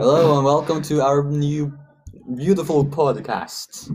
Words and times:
Hello 0.00 0.38
and 0.38 0.46
welcome 0.46 0.80
to 0.80 1.02
our 1.02 1.22
new 1.22 1.78
beautiful 2.34 2.86
podcast. 2.86 3.94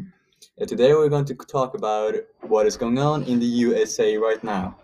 Uh, 0.61 0.65
today 0.65 0.93
we're 0.93 1.09
going 1.09 1.25
to 1.25 1.33
talk 1.33 1.73
about 1.73 2.13
what 2.41 2.67
is 2.67 2.77
going 2.77 2.99
on 2.99 3.23
in 3.23 3.39
the 3.39 3.45
USA 3.47 4.15
right 4.15 4.43
now. 4.43 4.77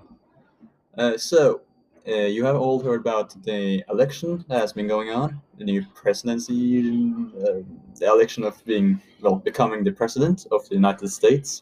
Uh, 0.98 1.16
so, 1.20 1.62
uh, 2.08 2.26
you 2.26 2.44
have 2.44 2.56
all 2.56 2.82
heard 2.82 3.02
about 3.02 3.36
the 3.44 3.84
election 3.88 4.44
that 4.50 4.62
has 4.62 4.74
been 4.74 4.88
going 4.88 5.12
on, 5.12 5.40
the 5.60 5.64
new 5.64 5.86
presidency, 5.94 7.14
uh, 7.40 7.62
the 8.00 8.08
election 8.08 8.44
of 8.44 8.66
being, 8.66 9.00
well, 9.22 9.36
becoming 9.36 9.84
the 9.84 9.92
president 9.92 10.48
of 10.52 10.68
the 10.70 10.74
United 10.74 11.08
States. 11.10 11.62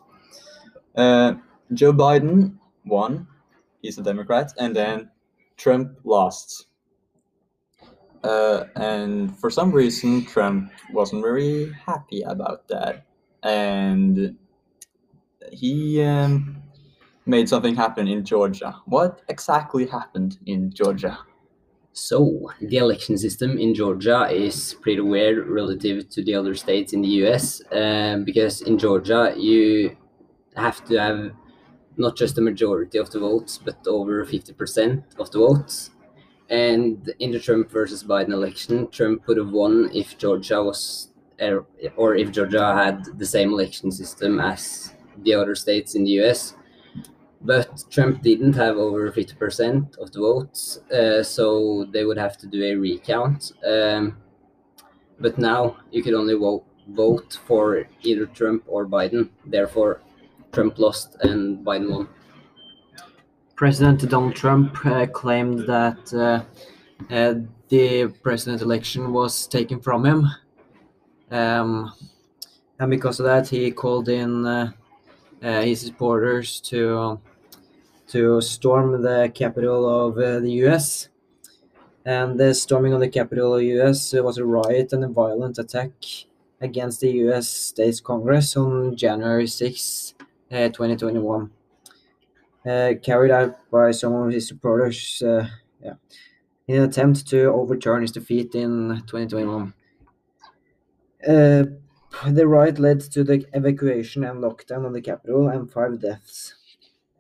Uh, 0.96 1.34
Joe 1.74 1.92
Biden 1.92 2.56
won, 2.86 3.28
he's 3.82 3.98
a 3.98 4.04
Democrat, 4.04 4.54
and 4.58 4.74
then 4.74 5.10
Trump 5.58 6.00
lost. 6.06 6.69
Uh, 8.24 8.66
and 8.76 9.38
for 9.40 9.50
some 9.50 9.72
reason, 9.72 10.26
Trump 10.26 10.72
wasn't 10.92 11.24
very 11.24 11.72
happy 11.86 12.22
about 12.22 12.68
that. 12.68 13.06
And 13.44 14.38
he 15.52 16.02
um, 16.02 16.62
made 17.26 17.48
something 17.48 17.76
happen 17.76 18.08
in 18.08 18.26
Georgia. 18.26 18.76
What 18.86 19.22
exactly 19.30 19.88
happened 19.88 20.38
in 20.46 20.72
Georgia? 20.72 21.20
So, 21.92 22.52
the 22.62 22.78
election 22.78 23.18
system 23.18 23.58
in 23.58 23.74
Georgia 23.74 24.30
is 24.30 24.76
pretty 24.82 25.02
weird 25.02 25.48
relative 25.48 26.10
to 26.10 26.24
the 26.24 26.36
other 26.36 26.56
states 26.56 26.94
in 26.94 27.02
the 27.02 27.10
US 27.24 27.62
um, 27.72 28.24
because 28.24 28.62
in 28.62 28.78
Georgia 28.78 29.34
you 29.38 29.98
have 30.56 30.84
to 30.86 30.98
have 30.98 31.32
not 31.98 32.16
just 32.16 32.36
the 32.36 32.42
majority 32.42 32.98
of 32.98 33.10
the 33.12 33.20
votes 33.20 33.58
but 33.58 33.86
over 33.88 34.24
50% 34.24 35.04
of 35.18 35.32
the 35.32 35.40
votes. 35.40 35.90
And 36.50 37.14
in 37.20 37.32
the 37.32 37.40
Trump 37.40 37.70
versus 37.70 38.04
Biden 38.04 38.34
election, 38.34 38.88
Trump 38.90 39.28
would 39.28 39.38
have 39.38 39.52
won 39.52 39.90
if 39.94 40.18
Georgia 40.18 40.64
was, 40.64 41.10
er, 41.40 41.66
or 41.96 42.16
if 42.16 42.32
Georgia 42.32 42.74
had 42.74 43.06
the 43.18 43.26
same 43.26 43.54
election 43.54 43.92
system 43.92 44.40
as 44.40 44.96
the 45.24 45.34
other 45.34 45.56
states 45.56 45.96
in 45.96 46.04
the 46.04 46.22
US. 46.22 46.56
But 47.42 47.84
Trump 47.90 48.22
didn't 48.22 48.54
have 48.54 48.78
over 48.78 49.12
50% 49.12 49.98
of 49.98 50.12
the 50.12 50.20
votes, 50.20 50.80
uh, 50.92 51.24
so 51.24 51.86
they 51.92 52.04
would 52.04 52.18
have 52.18 52.38
to 52.40 52.48
do 52.48 52.64
a 52.64 52.76
recount. 52.76 53.54
Um, 53.66 54.18
but 55.20 55.38
now 55.38 55.78
you 55.92 56.04
could 56.04 56.16
only 56.16 56.36
vote, 56.36 56.66
vote 56.90 57.40
for 57.46 57.88
either 58.02 58.26
Trump 58.26 58.64
or 58.68 58.86
Biden. 58.88 59.30
Therefore, 59.46 60.02
Trump 60.52 60.80
lost 60.80 61.16
and 61.22 61.66
Biden 61.66 61.92
won. 61.92 62.10
President 63.60 64.10
Donald 64.10 64.36
Trump 64.36 64.86
uh, 64.86 65.06
claimed 65.08 65.68
that 65.68 66.14
uh, 66.14 66.42
uh, 67.14 67.34
the 67.68 68.08
president 68.24 68.62
election 68.62 69.12
was 69.12 69.48
taken 69.48 69.82
from 69.82 70.06
him. 70.06 70.26
Um, 71.30 71.92
and 72.80 72.90
because 72.90 73.20
of 73.20 73.26
that, 73.26 73.50
he 73.50 73.70
called 73.72 74.08
in 74.08 74.46
uh, 74.46 74.72
uh, 75.44 75.62
his 75.64 75.82
supporters 75.82 76.62
to 76.72 77.20
to 78.08 78.40
storm 78.40 79.02
the 79.02 79.30
Capitol 79.36 80.08
of 80.08 80.16
the 80.16 80.52
U.S. 80.64 81.10
And 82.06 82.40
the 82.40 82.54
storming 82.54 82.94
of 82.94 83.02
the 83.02 83.10
Capitol 83.10 83.56
of 83.56 83.60
the 83.60 83.74
U.S. 83.76 84.14
was 84.14 84.38
a 84.38 84.46
riot 84.46 84.94
and 84.94 85.04
a 85.04 85.10
violent 85.10 85.60
attack 85.60 85.92
against 86.62 87.02
the 87.02 87.12
U.S. 87.28 87.50
States 87.50 88.00
Congress 88.00 88.56
on 88.56 88.96
January 88.96 89.48
6, 89.48 90.14
2021 90.50 91.52
uh, 92.66 92.94
carried 93.02 93.32
out 93.32 93.58
by 93.72 93.92
some 93.92 94.14
of 94.14 94.32
his 94.32 94.48
supporters 94.48 95.22
uh, 95.22 95.48
yeah, 95.84 95.94
in 96.68 96.78
an 96.78 96.84
attempt 96.84 97.28
to 97.28 97.46
overturn 97.46 98.02
his 98.02 98.12
defeat 98.12 98.54
in 98.56 99.02
2021. 99.08 99.74
Uh, 101.28 101.64
the 102.28 102.48
riot 102.48 102.80
led 102.80 103.00
to 103.02 103.24
the 103.24 103.46
evacuation 103.54 104.24
and 104.24 104.44
lockdown 104.44 104.86
of 104.86 104.94
the 104.94 105.02
Capitol 105.02 105.48
and 105.48 105.72
five 105.72 106.02
deaths. 106.02 106.56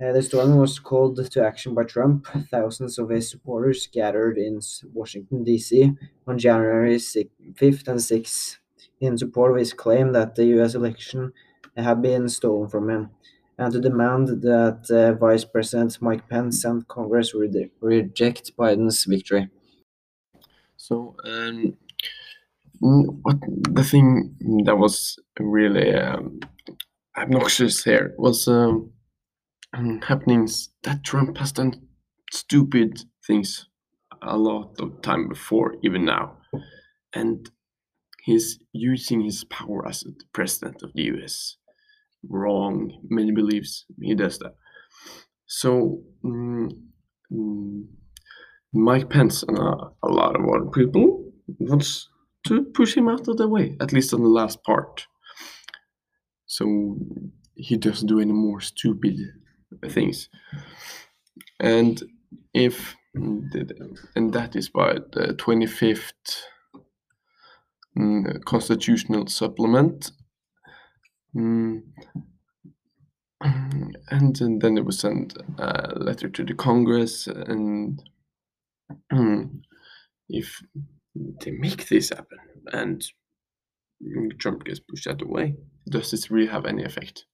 Uh, 0.01 0.13
the 0.13 0.21
storming 0.21 0.57
was 0.57 0.79
called 0.79 1.29
to 1.29 1.45
action 1.45 1.73
by 1.73 1.83
Trump. 1.83 2.25
Thousands 2.49 2.97
of 2.97 3.09
his 3.09 3.29
supporters 3.29 3.87
gathered 3.87 4.37
in 4.37 4.61
Washington, 4.93 5.43
D.C. 5.43 5.91
on 6.25 6.37
January 6.37 6.95
5th 6.95 7.87
and 7.87 7.99
6th 7.99 8.57
in 9.01 9.17
support 9.17 9.51
of 9.51 9.57
his 9.57 9.73
claim 9.73 10.13
that 10.13 10.35
the 10.35 10.45
U.S. 10.45 10.73
election 10.73 11.33
had 11.75 12.01
been 12.01 12.29
stolen 12.29 12.69
from 12.69 12.89
him 12.89 13.09
and 13.59 13.73
to 13.73 13.81
demand 13.81 14.29
that 14.41 14.89
uh, 14.89 15.13
Vice 15.19 15.43
President 15.43 16.01
Mike 16.01 16.27
Pence 16.29 16.63
and 16.63 16.87
Congress 16.87 17.33
re- 17.33 17.69
reject 17.81 18.55
Biden's 18.57 19.03
victory. 19.03 19.49
So, 20.77 21.15
um, 21.25 21.75
what 22.79 23.37
the 23.41 23.83
thing 23.83 24.63
that 24.63 24.77
was 24.77 25.19
really 25.37 25.93
um, 25.93 26.39
obnoxious 27.17 27.83
here 27.83 28.15
was 28.17 28.47
um, 28.47 28.91
happenings 29.73 30.69
that 30.83 31.03
Trump 31.03 31.37
has 31.37 31.51
done 31.51 31.73
stupid 32.31 33.03
things 33.27 33.67
a 34.21 34.37
lot 34.37 34.79
of 34.79 35.01
time 35.01 35.27
before, 35.27 35.75
even 35.83 36.05
now, 36.05 36.37
and 37.13 37.51
he's 38.23 38.57
using 38.71 39.21
his 39.21 39.43
power 39.43 39.85
as 39.85 39.99
the 40.01 40.15
president 40.31 40.81
of 40.81 40.93
the 40.93 41.03
U.S 41.03 41.57
wrong. 42.27 42.91
Many 43.09 43.31
beliefs 43.31 43.85
he 44.01 44.15
does 44.15 44.39
that. 44.39 44.55
So 45.45 46.01
mm, 46.23 46.69
mm, 47.31 47.85
mike 48.73 49.09
pence 49.09 49.43
and 49.43 49.57
a, 49.57 49.91
a, 50.03 50.09
lot 50.09 50.35
of 50.35 50.47
other 50.47 50.69
people 50.69 51.31
wants 51.57 52.07
to 52.45 52.63
push 52.73 52.95
him 52.95 53.09
out 53.09 53.27
of 53.27 53.37
the 53.37 53.47
way 53.47 53.75
at 53.81 53.91
least 53.91 54.13
on 54.13 54.21
the 54.21 54.29
last 54.29 54.63
part. 54.63 55.07
So 56.45 56.97
he 57.55 57.77
doesn't 57.77 58.07
do 58.07 58.19
any 58.19 58.33
more 58.33 58.61
stupid 58.61 59.17
things. 59.89 60.29
And 61.59 62.01
if 62.53 62.95
and 63.15 64.33
that 64.33 64.55
is 64.55 64.69
by 64.69 64.93
the 65.13 65.33
25th 65.33 66.11
mm, 67.97 68.43
constitutional 68.45 69.27
supplement 69.27 70.11
Mm. 71.35 71.83
And, 73.41 73.97
and 74.09 74.61
then 74.61 74.77
it 74.77 74.85
was 74.85 74.99
sent 74.99 75.37
a 75.57 75.93
letter 75.95 76.27
to 76.29 76.43
the 76.43 76.53
Congress, 76.53 77.27
and 77.27 78.01
if 80.29 80.61
they 81.15 81.51
make 81.51 81.87
this 81.87 82.09
happen 82.09 82.39
and 82.73 83.03
Trump 84.39 84.65
gets 84.65 84.79
pushed 84.79 85.07
out 85.07 85.21
of 85.21 85.27
the 85.27 85.33
way, 85.33 85.55
does 85.89 86.11
this 86.11 86.29
really 86.29 86.51
have 86.51 86.65
any 86.65 86.83
effect? 86.83 87.25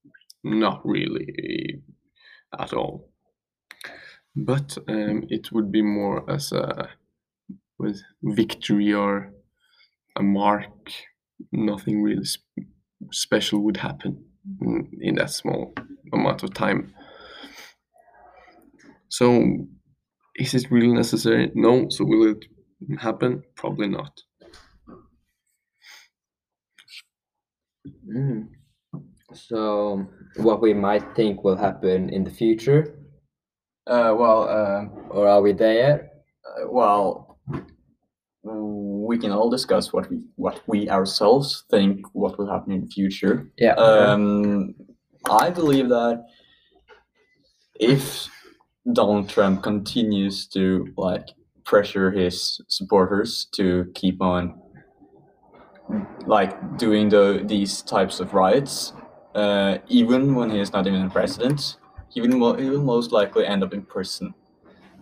Not 0.44 0.82
really 0.86 1.82
at 2.60 2.74
all. 2.74 3.10
But 4.36 4.78
um, 4.88 5.26
it 5.30 5.52
would 5.52 5.72
be 5.72 5.82
more 5.82 6.30
as 6.30 6.52
a 6.52 6.90
with 7.80 8.02
victory 8.22 8.94
or 8.94 9.34
a 10.16 10.24
mark. 10.24 10.92
Nothing 11.52 12.02
really 12.02 12.26
special 13.12 13.62
would 13.64 13.78
happen 13.78 14.24
in, 14.62 14.90
in 15.02 15.16
that 15.16 15.32
small 15.32 15.74
amount 16.14 16.44
of 16.44 16.54
time. 16.54 16.94
So, 19.10 19.68
is 20.36 20.54
it 20.54 20.72
really 20.72 20.94
necessary? 20.94 21.52
No. 21.56 21.88
So, 21.90 22.06
will 22.06 22.32
it 22.32 22.46
happen? 23.00 23.44
Probably 23.56 23.88
not. 23.88 24.20
Mm. 28.08 28.50
So, 29.34 30.08
what 30.38 30.62
we 30.62 30.74
might 30.74 31.16
think 31.16 31.44
will 31.44 31.58
happen 31.58 32.10
in 32.10 32.24
the 32.24 32.32
future? 32.32 33.00
Uh, 33.88 34.14
well, 34.18 34.50
uh, 34.50 34.86
or 35.10 35.28
are 35.28 35.42
we 35.42 35.54
there? 35.54 36.10
Uh, 36.46 36.68
well, 36.70 37.35
we 38.46 39.18
can 39.18 39.32
all 39.32 39.50
discuss 39.50 39.92
what 39.92 40.10
we 40.10 40.20
what 40.36 40.62
we 40.68 40.90
ourselves 40.90 41.64
think 41.70 42.06
what 42.14 42.38
will 42.38 42.50
happen 42.50 42.72
in 42.74 42.82
the 42.82 42.88
future. 42.88 43.50
Yeah. 43.58 43.74
Um, 43.74 44.76
I 45.30 45.50
believe 45.50 45.90
that 45.90 46.26
if 47.80 48.28
Donald 48.94 49.30
Trump 49.30 49.64
continues 49.64 50.48
to 50.50 50.94
like 50.98 51.28
pressure 51.64 52.12
his 52.12 52.62
supporters 52.68 53.48
to 53.56 53.92
keep 53.96 54.22
on 54.22 54.62
like 56.28 56.78
doing 56.78 57.10
the 57.10 57.44
these 57.46 57.82
types 57.82 58.20
of 58.20 58.34
riots, 58.34 58.94
uh, 59.34 59.80
even 59.88 60.36
when 60.36 60.50
he 60.50 60.60
is 60.60 60.72
not 60.72 60.88
even 60.88 61.10
president, 61.10 61.78
he 62.10 62.22
will, 62.22 62.56
he 62.56 62.70
will 62.70 62.84
most 62.84 63.12
likely 63.12 63.46
end 63.46 63.64
up 63.64 63.74
in 63.74 63.82
prison. 63.82 64.34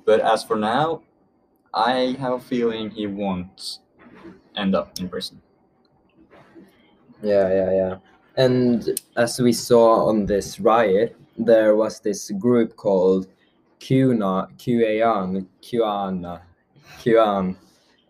But 0.06 0.20
as 0.20 0.44
for 0.44 0.56
now, 0.56 1.04
I 1.74 2.16
have 2.20 2.34
a 2.34 2.40
feeling 2.40 2.90
he 2.92 3.08
won't 3.08 3.80
end 4.56 4.76
up 4.76 5.00
in 5.00 5.10
prison. 5.10 5.42
Yeah, 7.22 7.50
yeah, 7.50 7.72
yeah. 7.72 7.98
And 8.36 9.00
as 9.16 9.40
we 9.40 9.54
saw 9.54 10.08
on 10.08 10.26
this 10.26 10.60
riot, 10.60 11.16
there 11.38 11.76
was 11.76 12.00
this 12.00 12.32
group 12.32 12.76
called 12.76 13.28
QAnon, 13.80 14.56
QAnon, 14.58 15.48
QAnon, 15.62 16.42
QAnon, 17.00 17.56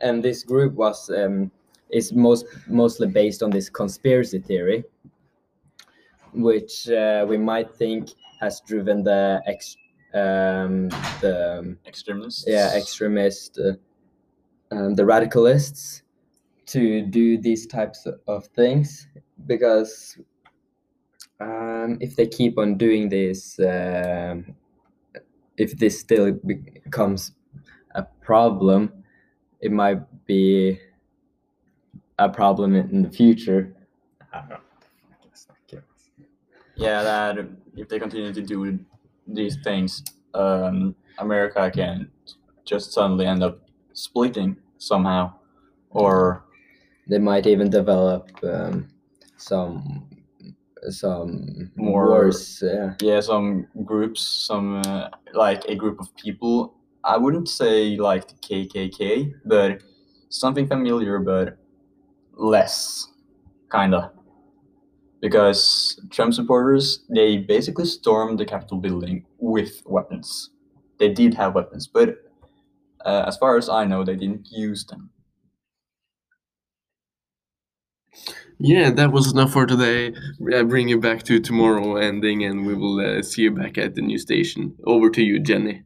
and 0.02 0.24
this 0.24 0.44
group 0.44 0.74
was 0.74 1.10
um, 1.10 1.52
is 1.90 2.12
most 2.14 2.46
mostly 2.68 3.08
based 3.08 3.44
on 3.44 3.50
this 3.50 3.70
conspiracy 3.70 4.40
theory, 4.40 4.84
which 6.34 6.90
uh, 6.90 7.26
we 7.28 7.38
might 7.38 7.74
think 7.76 8.10
has 8.40 8.62
driven 8.62 9.04
the 9.04 9.42
ex 9.46 9.78
um, 10.14 10.90
the 11.22 11.78
Extremists. 11.86 12.46
yeah 12.48 12.76
extremist 12.76 13.60
uh, 13.60 13.74
um, 14.76 14.96
the 14.96 15.04
radicalists 15.04 16.02
to 16.66 17.02
do 17.02 17.38
these 17.38 17.68
types 17.68 18.08
of 18.28 18.46
things 18.48 19.08
because 19.46 20.18
um, 21.40 21.98
if 22.00 22.16
they 22.16 22.28
keep 22.28 22.58
on 22.58 22.78
doing 22.78 23.10
this 23.10 23.60
um, 23.60 24.56
if 25.58 25.78
this 25.78 26.00
still 26.00 26.32
becomes 26.32 27.34
a 27.96 28.04
problem 28.22 28.92
it 29.62 29.72
might 29.72 30.02
be 30.26 30.80
a 32.20 32.30
problem 32.30 32.76
in 32.76 33.02
the 33.02 33.10
future. 33.10 33.76
Yeah, 36.76 37.04
that 37.04 37.38
if 37.78 37.88
they 37.88 38.00
continue 38.00 38.34
to 38.34 38.42
do 38.42 38.80
these 39.28 39.58
things, 39.64 40.04
um, 40.34 40.96
America 41.20 41.70
can 41.72 42.10
just 42.66 42.94
suddenly 42.94 43.26
end 43.26 43.44
up 43.44 43.60
splitting 43.94 44.58
somehow, 44.78 45.34
or 45.90 46.46
they 47.08 47.20
might 47.20 47.46
even 47.46 47.70
develop 47.70 48.30
um, 48.44 48.88
some 49.38 50.08
some 50.90 51.72
More- 51.76 52.08
wars 52.10 52.62
yeah 52.66 52.94
yeah, 53.02 53.20
some 53.22 53.68
groups, 53.86 54.22
some 54.22 54.82
uh, 54.86 55.10
like 55.34 55.64
a 55.66 55.76
group 55.76 56.00
of 56.00 56.14
people. 56.16 56.76
I 57.06 57.18
wouldn't 57.18 57.50
say 57.50 57.98
like 57.98 58.28
the 58.28 58.36
KKK, 58.36 59.34
but 59.46 59.82
something 60.30 60.68
familiar, 60.68 61.20
but 61.20 61.58
less, 62.34 63.08
kinda. 63.72 64.12
Because 65.24 66.00
Trump 66.12 66.36
supporters, 66.36 67.06
they 67.10 67.38
basically 67.38 67.86
stormed 67.86 68.40
the 68.40 68.46
Capitol 68.46 68.78
building 68.78 69.26
with 69.40 69.82
weapons. 69.88 70.52
They 71.00 71.14
did 71.14 71.34
have 71.36 71.56
weapons, 71.56 71.88
but 71.88 72.18
uh, 73.06 73.24
as 73.28 73.38
far 73.38 73.58
as 73.58 73.70
I 73.70 73.86
know, 73.86 74.04
they 74.04 74.18
didn't 74.18 74.50
use 74.52 74.86
them. 74.86 75.12
Yeah, 78.60 78.92
that 78.92 79.14
was 79.14 79.32
enough 79.32 79.54
for 79.54 79.66
today. 79.66 80.14
I 80.56 80.64
bring 80.64 80.90
you 80.90 81.00
back 81.00 81.24
to 81.24 81.40
tomorrow 81.40 81.96
ending, 81.98 82.44
and 82.44 82.66
we 82.66 82.76
will 82.76 83.00
uh, 83.00 83.22
see 83.24 83.44
you 83.44 83.52
back 83.52 83.78
at 83.78 83.96
the 83.96 84.02
new 84.02 84.18
station. 84.18 84.76
Over 84.86 85.10
to 85.12 85.24
you, 85.24 85.40
Jenny. 85.40 85.84